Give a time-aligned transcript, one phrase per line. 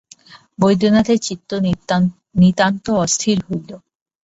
[0.59, 1.49] বৈদ্যনাথের চিত্ত
[2.41, 3.69] নিতান্ত অস্থির হইল।